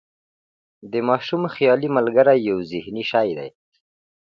د 0.91 0.93
ماشوم 1.07 1.43
خیالي 1.55 1.89
ملګری 1.97 2.37
یو 2.49 2.57
ذهني 2.71 3.03
شی 3.11 3.29
دی. 3.37 3.49